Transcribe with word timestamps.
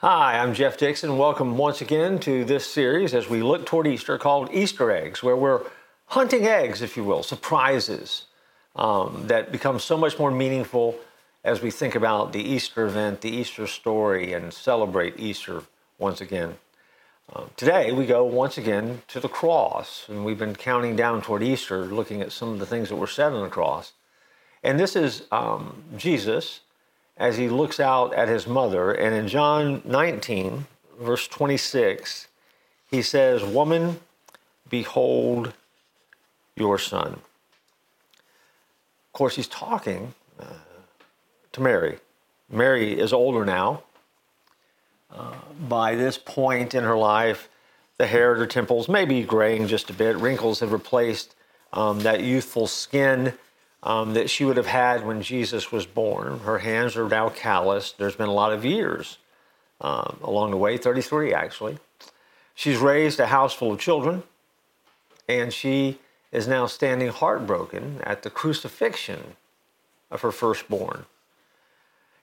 Hi, 0.00 0.38
I'm 0.38 0.54
Jeff 0.54 0.76
Dixon. 0.76 1.18
Welcome 1.18 1.58
once 1.58 1.80
again 1.80 2.20
to 2.20 2.44
this 2.44 2.64
series 2.64 3.14
as 3.14 3.28
we 3.28 3.42
look 3.42 3.66
toward 3.66 3.88
Easter 3.88 4.16
called 4.16 4.48
Easter 4.52 4.92
Eggs, 4.92 5.24
where 5.24 5.34
we're 5.34 5.62
hunting 6.06 6.46
eggs, 6.46 6.82
if 6.82 6.96
you 6.96 7.02
will, 7.02 7.24
surprises 7.24 8.26
um, 8.76 9.24
that 9.26 9.50
become 9.50 9.80
so 9.80 9.96
much 9.96 10.16
more 10.16 10.30
meaningful 10.30 10.94
as 11.42 11.62
we 11.62 11.72
think 11.72 11.96
about 11.96 12.32
the 12.32 12.40
Easter 12.40 12.86
event, 12.86 13.22
the 13.22 13.30
Easter 13.30 13.66
story, 13.66 14.32
and 14.32 14.54
celebrate 14.54 15.18
Easter 15.18 15.64
once 15.98 16.20
again. 16.20 16.58
Um, 17.34 17.50
today, 17.56 17.90
we 17.90 18.06
go 18.06 18.22
once 18.22 18.56
again 18.56 19.02
to 19.08 19.18
the 19.18 19.28
cross, 19.28 20.06
and 20.08 20.24
we've 20.24 20.38
been 20.38 20.54
counting 20.54 20.94
down 20.94 21.22
toward 21.22 21.42
Easter, 21.42 21.86
looking 21.86 22.22
at 22.22 22.30
some 22.30 22.50
of 22.50 22.60
the 22.60 22.66
things 22.66 22.90
that 22.90 22.94
were 22.94 23.08
said 23.08 23.32
on 23.32 23.42
the 23.42 23.48
cross. 23.48 23.94
And 24.62 24.78
this 24.78 24.94
is 24.94 25.24
um, 25.32 25.82
Jesus 25.96 26.60
as 27.18 27.36
he 27.36 27.48
looks 27.48 27.80
out 27.80 28.14
at 28.14 28.28
his 28.28 28.46
mother. 28.46 28.92
And 28.92 29.14
in 29.14 29.28
John 29.28 29.82
19, 29.84 30.66
verse 31.00 31.26
26, 31.26 32.28
he 32.90 33.02
says, 33.02 33.42
Woman, 33.44 34.00
behold 34.70 35.52
your 36.56 36.78
son. 36.78 37.14
Of 37.14 39.12
course, 39.12 39.36
he's 39.36 39.48
talking 39.48 40.14
uh, 40.38 40.44
to 41.52 41.60
Mary. 41.60 41.98
Mary 42.48 42.98
is 42.98 43.12
older 43.12 43.44
now. 43.44 43.82
Uh, 45.12 45.34
by 45.68 45.94
this 45.94 46.18
point 46.18 46.74
in 46.74 46.84
her 46.84 46.96
life, 46.96 47.48
the 47.96 48.06
hair 48.06 48.32
at 48.32 48.38
her 48.38 48.46
temples 48.46 48.88
may 48.88 49.04
be 49.04 49.22
graying 49.22 49.66
just 49.66 49.90
a 49.90 49.92
bit. 49.92 50.16
Wrinkles 50.18 50.60
have 50.60 50.70
replaced 50.72 51.34
um, 51.72 52.00
that 52.00 52.22
youthful 52.22 52.66
skin 52.66 53.32
um, 53.82 54.14
that 54.14 54.28
she 54.30 54.44
would 54.44 54.56
have 54.56 54.66
had 54.66 55.06
when 55.06 55.22
Jesus 55.22 55.70
was 55.70 55.86
born. 55.86 56.40
Her 56.40 56.58
hands 56.58 56.96
are 56.96 57.08
now 57.08 57.28
calloused. 57.28 57.98
There's 57.98 58.16
been 58.16 58.28
a 58.28 58.32
lot 58.32 58.52
of 58.52 58.64
years 58.64 59.18
um, 59.80 60.18
along 60.22 60.50
the 60.50 60.56
way, 60.56 60.76
33 60.76 61.32
actually. 61.32 61.78
She's 62.54 62.78
raised 62.78 63.20
a 63.20 63.26
house 63.26 63.54
full 63.54 63.72
of 63.72 63.78
children, 63.78 64.24
and 65.28 65.52
she 65.52 65.98
is 66.32 66.48
now 66.48 66.66
standing 66.66 67.08
heartbroken 67.08 68.00
at 68.02 68.22
the 68.22 68.30
crucifixion 68.30 69.36
of 70.10 70.22
her 70.22 70.32
firstborn. 70.32 71.06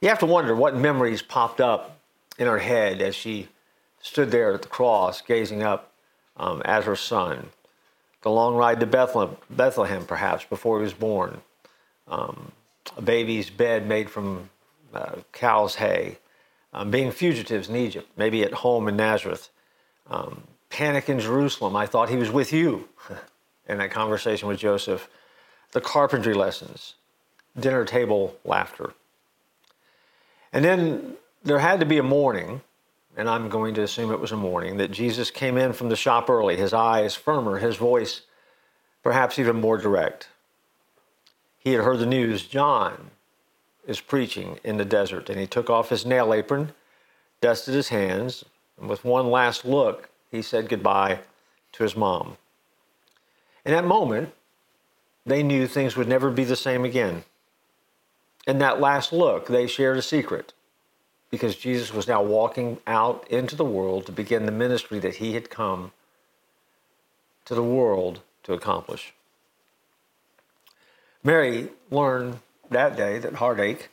You 0.00 0.08
have 0.08 0.18
to 0.20 0.26
wonder 0.26 0.56
what 0.56 0.74
memories 0.74 1.22
popped 1.22 1.60
up 1.60 1.98
in 2.38 2.46
her 2.46 2.58
head 2.58 3.02
as 3.02 3.14
she 3.14 3.48
stood 4.00 4.30
there 4.30 4.54
at 4.54 4.62
the 4.62 4.68
cross, 4.68 5.20
gazing 5.20 5.62
up 5.62 5.92
um, 6.36 6.62
at 6.64 6.84
her 6.84 6.96
son 6.96 7.50
the 8.22 8.30
long 8.30 8.54
ride 8.54 8.80
to 8.80 8.86
Bethlehem, 8.86 9.36
Bethlehem 9.50 10.04
perhaps, 10.04 10.44
before 10.44 10.78
he 10.78 10.84
was 10.84 10.94
born, 10.94 11.40
um, 12.08 12.52
a 12.96 13.02
baby's 13.02 13.50
bed 13.50 13.86
made 13.86 14.10
from 14.10 14.50
uh, 14.94 15.16
cow's 15.32 15.76
hay, 15.76 16.18
um, 16.72 16.90
being 16.90 17.10
fugitives 17.10 17.68
in 17.68 17.76
Egypt, 17.76 18.08
maybe 18.16 18.42
at 18.42 18.52
home 18.52 18.88
in 18.88 18.96
Nazareth, 18.96 19.50
um, 20.08 20.42
panic 20.70 21.08
in 21.08 21.20
Jerusalem. 21.20 21.76
I 21.76 21.86
thought 21.86 22.08
he 22.08 22.16
was 22.16 22.30
with 22.30 22.52
you. 22.52 22.88
In 23.68 23.78
that 23.78 23.92
conversation 23.92 24.48
with 24.48 24.58
Joseph, 24.58 25.08
the 25.70 25.80
carpentry 25.80 26.34
lessons, 26.34 26.94
dinner 27.58 27.84
table 27.84 28.36
laughter. 28.44 28.92
And 30.52 30.64
then 30.64 31.16
there 31.44 31.60
had 31.60 31.78
to 31.78 31.86
be 31.86 31.96
a 31.96 32.02
morning 32.02 32.62
and 33.16 33.28
I'm 33.28 33.48
going 33.48 33.74
to 33.74 33.82
assume 33.82 34.10
it 34.10 34.20
was 34.20 34.32
a 34.32 34.36
morning, 34.36 34.78
that 34.78 34.90
Jesus 34.90 35.30
came 35.30 35.58
in 35.58 35.72
from 35.72 35.88
the 35.88 35.96
shop 35.96 36.30
early, 36.30 36.56
his 36.56 36.72
eyes 36.72 37.14
firmer, 37.14 37.58
his 37.58 37.76
voice 37.76 38.22
perhaps 39.02 39.38
even 39.38 39.60
more 39.60 39.76
direct. 39.78 40.28
He 41.58 41.72
had 41.72 41.84
heard 41.84 41.98
the 41.98 42.06
news 42.06 42.46
John 42.46 43.10
is 43.86 44.00
preaching 44.00 44.58
in 44.64 44.76
the 44.76 44.84
desert, 44.84 45.28
and 45.28 45.38
he 45.38 45.46
took 45.46 45.68
off 45.68 45.90
his 45.90 46.06
nail 46.06 46.32
apron, 46.32 46.72
dusted 47.40 47.74
his 47.74 47.88
hands, 47.88 48.44
and 48.80 48.88
with 48.88 49.04
one 49.04 49.30
last 49.30 49.64
look, 49.64 50.08
he 50.30 50.40
said 50.40 50.68
goodbye 50.68 51.20
to 51.72 51.82
his 51.82 51.96
mom. 51.96 52.36
In 53.64 53.72
that 53.72 53.84
moment, 53.84 54.32
they 55.26 55.42
knew 55.42 55.66
things 55.66 55.96
would 55.96 56.08
never 56.08 56.30
be 56.30 56.44
the 56.44 56.56
same 56.56 56.84
again. 56.84 57.24
In 58.46 58.58
that 58.58 58.80
last 58.80 59.12
look, 59.12 59.46
they 59.46 59.66
shared 59.66 59.98
a 59.98 60.02
secret 60.02 60.52
because 61.32 61.56
Jesus 61.56 61.94
was 61.94 62.06
now 62.06 62.22
walking 62.22 62.78
out 62.86 63.26
into 63.28 63.56
the 63.56 63.64
world 63.64 64.04
to 64.04 64.12
begin 64.12 64.44
the 64.44 64.52
ministry 64.52 64.98
that 64.98 65.16
he 65.16 65.32
had 65.32 65.48
come 65.48 65.90
to 67.46 67.54
the 67.54 67.62
world 67.62 68.20
to 68.42 68.52
accomplish. 68.52 69.14
Mary 71.24 71.70
learned 71.90 72.38
that 72.70 72.96
day 72.98 73.18
that 73.18 73.36
heartache 73.36 73.88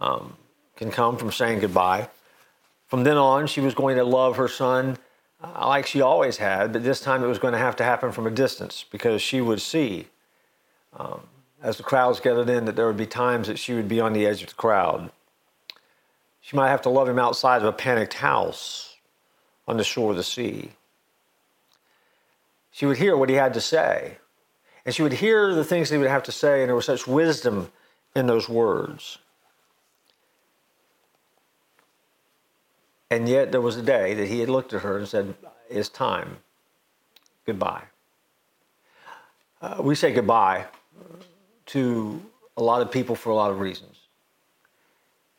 um, 0.00 0.38
can 0.76 0.90
come 0.90 1.18
from 1.18 1.30
saying 1.30 1.60
goodbye. 1.60 2.08
From 2.86 3.04
then 3.04 3.18
on, 3.18 3.46
she 3.46 3.60
was 3.60 3.74
going 3.74 3.96
to 3.98 4.04
love 4.04 4.36
her 4.36 4.48
son 4.48 4.96
uh, 5.44 5.68
like 5.68 5.86
she 5.86 6.00
always 6.00 6.38
had, 6.38 6.72
but 6.72 6.82
this 6.84 7.00
time 7.00 7.22
it 7.22 7.26
was 7.26 7.38
going 7.38 7.52
to 7.52 7.58
have 7.58 7.76
to 7.76 7.84
happen 7.84 8.12
from 8.12 8.26
a 8.26 8.30
distance 8.30 8.86
because 8.90 9.20
she 9.20 9.42
would 9.42 9.60
see, 9.60 10.06
um, 10.96 11.20
as 11.62 11.76
the 11.76 11.82
crowds 11.82 12.18
gathered 12.18 12.48
in, 12.48 12.64
that 12.64 12.76
there 12.76 12.86
would 12.86 12.96
be 12.96 13.06
times 13.06 13.46
that 13.46 13.58
she 13.58 13.74
would 13.74 13.88
be 13.88 14.00
on 14.00 14.14
the 14.14 14.26
edge 14.26 14.40
of 14.40 14.48
the 14.48 14.54
crowd 14.54 15.10
she 16.40 16.56
might 16.56 16.70
have 16.70 16.82
to 16.82 16.90
love 16.90 17.08
him 17.08 17.18
outside 17.18 17.62
of 17.62 17.68
a 17.68 17.72
panicked 17.72 18.14
house 18.14 18.96
on 19.66 19.76
the 19.76 19.84
shore 19.84 20.10
of 20.10 20.16
the 20.16 20.22
sea. 20.22 20.70
She 22.70 22.86
would 22.86 22.96
hear 22.96 23.16
what 23.16 23.28
he 23.28 23.34
had 23.34 23.54
to 23.54 23.60
say, 23.60 24.18
and 24.86 24.94
she 24.94 25.02
would 25.02 25.12
hear 25.14 25.54
the 25.54 25.64
things 25.64 25.90
he 25.90 25.98
would 25.98 26.08
have 26.08 26.22
to 26.24 26.32
say, 26.32 26.60
and 26.60 26.68
there 26.68 26.76
was 26.76 26.86
such 26.86 27.06
wisdom 27.06 27.70
in 28.14 28.26
those 28.26 28.48
words. 28.48 29.18
And 33.10 33.28
yet, 33.28 33.52
there 33.52 33.60
was 33.60 33.76
a 33.76 33.82
day 33.82 34.14
that 34.14 34.28
he 34.28 34.40
had 34.40 34.50
looked 34.50 34.72
at 34.74 34.82
her 34.82 34.98
and 34.98 35.08
said, 35.08 35.34
It's 35.70 35.88
time. 35.88 36.38
Goodbye. 37.46 37.84
Uh, 39.60 39.78
we 39.80 39.94
say 39.94 40.12
goodbye 40.12 40.66
to 41.66 42.22
a 42.56 42.62
lot 42.62 42.82
of 42.82 42.92
people 42.92 43.16
for 43.16 43.30
a 43.30 43.34
lot 43.34 43.50
of 43.50 43.60
reasons. 43.60 43.96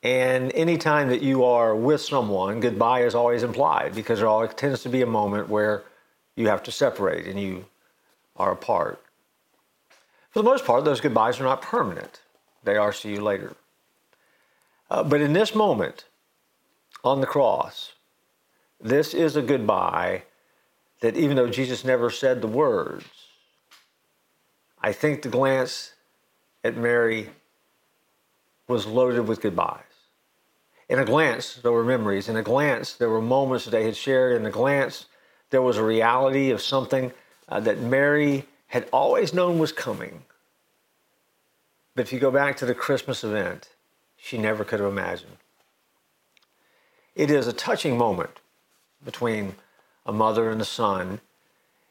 And 0.02 0.54
anytime 0.54 1.10
that 1.10 1.22
you 1.22 1.44
are 1.44 1.76
with 1.76 2.02
someone, 2.02 2.62
goodbye 2.62 3.04
is 3.04 3.16
always 3.16 3.44
implied 3.44 3.94
because 3.94 4.20
there 4.20 4.28
always 4.28 4.54
tends 4.54 4.82
to 4.84 4.90
be 4.90 5.02
a 5.02 5.08
moment 5.08 5.50
where 5.50 5.84
you 6.36 6.48
have 6.48 6.64
to 6.64 6.72
separate 6.72 7.28
and 7.28 7.40
you 7.40 7.66
are 8.38 8.52
apart. 8.52 9.02
For 10.32 10.40
the 10.40 10.50
most 10.50 10.66
part, 10.66 10.86
those 10.86 11.02
goodbyes 11.02 11.40
are 11.40 11.44
not 11.44 11.62
permanent, 11.62 12.22
they 12.64 12.78
are 12.78 12.94
see 12.94 13.12
you 13.12 13.22
later. 13.22 13.56
Uh, 14.90 15.04
but 15.04 15.22
in 15.22 15.34
this 15.34 15.54
moment 15.54 16.06
on 17.04 17.20
the 17.20 17.28
cross, 17.28 17.94
this 18.80 19.14
is 19.14 19.36
a 19.36 19.42
goodbye 19.42 20.24
that 21.02 21.18
even 21.18 21.36
though 21.36 21.50
Jesus 21.50 21.84
never 21.84 22.09
said 22.09 22.42
the 22.42 22.48
words, 22.48 23.06
I 24.82 24.94
think 24.94 25.22
the 25.22 25.30
glance 25.30 25.94
at 26.64 26.78
Mary 26.78 27.30
was 28.68 28.86
loaded 28.86 29.28
with 29.28 29.42
goodbyes. 29.42 29.89
In 30.90 30.98
a 30.98 31.06
glance, 31.06 31.56
there 31.56 31.72
were 31.72 31.84
memories. 31.84 32.28
In 32.28 32.36
a 32.36 32.42
glance, 32.42 32.94
there 32.94 33.10
were 33.10 33.22
moments 33.22 33.66
that 33.66 33.72
they 33.72 33.84
had 33.84 33.96
shared. 33.96 34.36
In 34.36 34.46
a 34.46 34.52
glance, 34.52 35.06
there 35.52 35.62
was 35.62 35.78
a 35.78 35.84
reality 35.84 36.50
of 36.50 36.62
something 36.62 37.14
uh, 37.48 37.60
that 37.60 37.80
Mary 37.80 38.46
had 38.68 38.90
always 38.92 39.34
known 39.34 39.60
was 39.60 39.72
coming. 39.72 40.24
But 41.96 42.02
if 42.02 42.14
you 42.14 42.20
go 42.20 42.32
back 42.32 42.58
to 42.58 42.66
the 42.66 42.74
Christmas 42.74 43.24
event, 43.24 43.70
she 44.18 44.38
never 44.38 44.64
could 44.64 44.80
have 44.80 44.90
imagined. 44.90 45.38
It 47.16 47.30
is 47.30 47.47
a 47.47 47.53
touching 47.53 47.97
moment 47.97 48.40
between 49.03 49.56
a 50.06 50.12
mother 50.14 50.50
and 50.50 50.62
a 50.62 50.66
son 50.66 51.22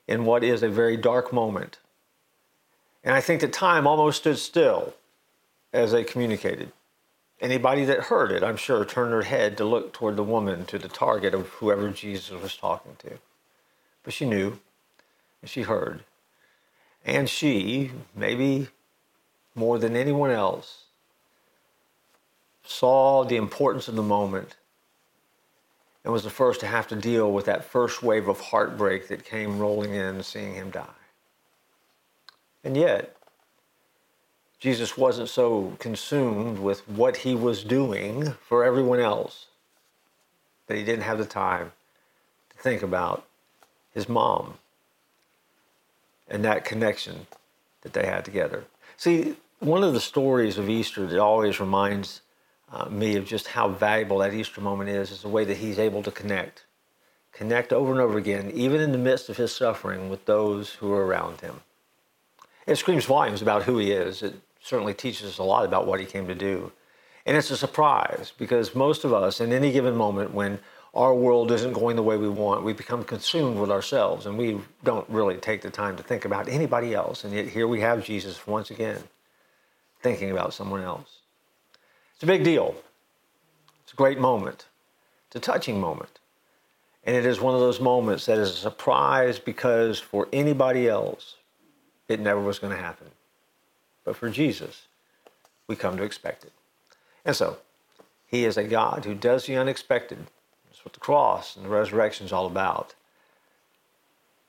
in 0.08 0.24
what 0.24 0.42
is 0.42 0.62
a 0.62 0.68
very 0.68 0.96
dark 0.96 1.32
moment. 1.32 1.78
And 3.04 3.14
I 3.14 3.20
think 3.20 3.42
that 3.42 3.52
time 3.52 3.86
almost 3.86 4.18
stood 4.18 4.38
still 4.38 4.94
as 5.72 5.92
they 5.92 6.02
communicated. 6.02 6.72
Anybody 7.40 7.84
that 7.84 8.04
heard 8.04 8.32
it, 8.32 8.42
I'm 8.42 8.56
sure, 8.56 8.84
turned 8.84 9.12
their 9.12 9.22
head 9.22 9.56
to 9.58 9.64
look 9.64 9.92
toward 9.92 10.16
the 10.16 10.24
woman, 10.24 10.66
to 10.66 10.78
the 10.78 10.88
target 10.88 11.34
of 11.34 11.48
whoever 11.48 11.90
Jesus 11.90 12.30
was 12.30 12.56
talking 12.56 12.96
to. 13.00 13.18
But 14.02 14.12
she 14.12 14.26
knew, 14.26 14.58
and 15.40 15.48
she 15.48 15.62
heard. 15.62 16.02
And 17.04 17.28
she, 17.28 17.92
maybe 18.14 18.68
more 19.54 19.78
than 19.78 19.94
anyone 19.94 20.30
else, 20.30 20.84
saw 22.64 23.24
the 23.24 23.36
importance 23.36 23.88
of 23.88 23.94
the 23.94 24.02
moment 24.02 24.56
and 26.04 26.12
was 26.12 26.24
the 26.24 26.30
first 26.30 26.60
to 26.60 26.66
have 26.66 26.88
to 26.88 26.96
deal 26.96 27.30
with 27.30 27.44
that 27.44 27.64
first 27.64 28.02
wave 28.02 28.28
of 28.28 28.40
heartbreak 28.40 29.08
that 29.08 29.24
came 29.24 29.58
rolling 29.58 29.94
in 29.94 30.22
seeing 30.22 30.54
him 30.54 30.70
die. 30.70 30.86
And 32.64 32.76
yet, 32.76 33.17
Jesus 34.58 34.96
wasn't 34.96 35.28
so 35.28 35.76
consumed 35.78 36.58
with 36.58 36.88
what 36.88 37.18
he 37.18 37.34
was 37.34 37.62
doing 37.62 38.34
for 38.46 38.64
everyone 38.64 38.98
else 38.98 39.46
that 40.66 40.76
he 40.76 40.84
didn't 40.84 41.04
have 41.04 41.18
the 41.18 41.24
time 41.24 41.72
to 42.50 42.58
think 42.58 42.82
about 42.82 43.24
his 43.94 44.08
mom 44.08 44.54
and 46.28 46.44
that 46.44 46.64
connection 46.64 47.26
that 47.82 47.92
they 47.92 48.04
had 48.04 48.24
together. 48.24 48.64
See, 48.96 49.36
one 49.60 49.84
of 49.84 49.92
the 49.92 50.00
stories 50.00 50.58
of 50.58 50.68
Easter 50.68 51.06
that 51.06 51.18
always 51.18 51.60
reminds 51.60 52.20
uh, 52.72 52.86
me 52.86 53.16
of 53.16 53.24
just 53.24 53.46
how 53.46 53.68
valuable 53.68 54.18
that 54.18 54.34
Easter 54.34 54.60
moment 54.60 54.90
is, 54.90 55.10
is 55.10 55.22
the 55.22 55.28
way 55.28 55.44
that 55.44 55.56
he's 55.56 55.78
able 55.78 56.02
to 56.02 56.10
connect. 56.10 56.64
Connect 57.32 57.72
over 57.72 57.92
and 57.92 58.00
over 58.00 58.18
again, 58.18 58.50
even 58.52 58.80
in 58.80 58.92
the 58.92 58.98
midst 58.98 59.28
of 59.28 59.36
his 59.36 59.54
suffering, 59.54 60.10
with 60.10 60.24
those 60.26 60.74
who 60.74 60.92
are 60.92 61.06
around 61.06 61.40
him. 61.40 61.60
It 62.66 62.76
screams 62.76 63.04
volumes 63.04 63.40
about 63.40 63.62
who 63.62 63.78
he 63.78 63.92
is. 63.92 64.22
It 64.22 64.34
certainly 64.62 64.94
teaches 64.94 65.28
us 65.28 65.38
a 65.38 65.42
lot 65.42 65.64
about 65.64 65.86
what 65.86 66.00
he 66.00 66.06
came 66.06 66.26
to 66.26 66.34
do. 66.34 66.72
And 67.26 67.36
it's 67.36 67.50
a 67.50 67.56
surprise 67.56 68.32
because 68.38 68.74
most 68.74 69.04
of 69.04 69.12
us, 69.12 69.40
in 69.40 69.52
any 69.52 69.70
given 69.70 69.94
moment, 69.94 70.32
when 70.32 70.58
our 70.94 71.14
world 71.14 71.52
isn't 71.52 71.74
going 71.74 71.96
the 71.96 72.02
way 72.02 72.16
we 72.16 72.28
want, 72.28 72.64
we 72.64 72.72
become 72.72 73.04
consumed 73.04 73.58
with 73.58 73.70
ourselves 73.70 74.26
and 74.26 74.38
we 74.38 74.58
don't 74.84 75.08
really 75.08 75.36
take 75.36 75.60
the 75.60 75.70
time 75.70 75.96
to 75.96 76.02
think 76.02 76.24
about 76.24 76.48
anybody 76.48 76.94
else. 76.94 77.24
And 77.24 77.32
yet 77.32 77.46
here 77.48 77.68
we 77.68 77.80
have 77.80 78.04
Jesus 78.04 78.46
once 78.46 78.70
again 78.70 79.02
thinking 80.00 80.30
about 80.30 80.54
someone 80.54 80.82
else. 80.82 81.18
It's 82.14 82.22
a 82.22 82.26
big 82.26 82.44
deal. 82.44 82.74
It's 83.84 83.92
a 83.92 83.96
great 83.96 84.18
moment. 84.18 84.66
It's 85.26 85.36
a 85.36 85.40
touching 85.40 85.80
moment. 85.80 86.18
And 87.04 87.14
it 87.14 87.24
is 87.26 87.40
one 87.40 87.54
of 87.54 87.60
those 87.60 87.80
moments 87.80 88.26
that 88.26 88.38
is 88.38 88.50
a 88.50 88.54
surprise 88.54 89.38
because 89.38 89.98
for 89.98 90.28
anybody 90.32 90.88
else, 90.88 91.36
it 92.08 92.20
never 92.20 92.40
was 92.40 92.58
going 92.58 92.74
to 92.74 92.82
happen. 92.82 93.08
But 94.08 94.16
for 94.16 94.30
Jesus, 94.30 94.86
we 95.66 95.76
come 95.76 95.98
to 95.98 96.02
expect 96.02 96.42
it. 96.42 96.52
And 97.26 97.36
so, 97.36 97.58
He 98.26 98.46
is 98.46 98.56
a 98.56 98.64
God 98.64 99.04
who 99.04 99.14
does 99.14 99.44
the 99.44 99.54
unexpected. 99.54 100.16
That's 100.66 100.82
what 100.82 100.94
the 100.94 100.98
cross 100.98 101.54
and 101.54 101.66
the 101.66 101.68
resurrection 101.68 102.24
is 102.24 102.32
all 102.32 102.46
about. 102.46 102.94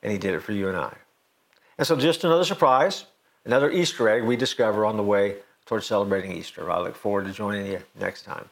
And 0.01 0.13
He 0.13 0.17
did 0.17 0.33
it 0.33 0.44
for 0.44 0.53
you 0.53 0.69
and 0.69 0.77
I. 0.77 0.95
And 1.77 1.85
so, 1.85 1.97
just 1.97 2.23
another 2.23 2.45
surprise, 2.45 3.03
another 3.44 3.69
Easter 3.69 4.07
egg 4.07 4.23
we 4.23 4.38
discover 4.38 4.85
on 4.85 4.95
the 4.95 5.03
way 5.03 5.35
towards 5.65 5.88
celebrating 5.88 6.31
Easter. 6.31 6.71
I 6.71 6.79
look 6.79 6.95
forward 6.95 7.25
to 7.25 7.33
joining 7.33 7.65
you 7.65 7.81
next 8.00 8.21
time. 8.23 8.50